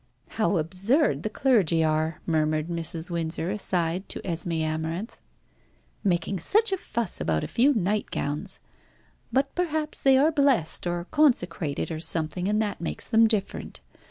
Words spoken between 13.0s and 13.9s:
them different.